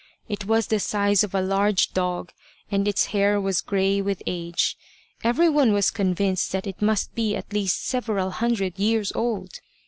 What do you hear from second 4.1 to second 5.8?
age. Everyone